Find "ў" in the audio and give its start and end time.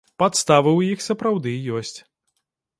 0.79-0.95